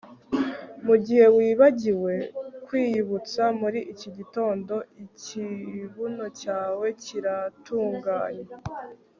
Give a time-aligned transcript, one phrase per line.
[0.85, 2.13] mugihe wibagiwe
[2.65, 8.47] kwiyibutsa muri iki gitondo ikibuno cyawe kiratunganye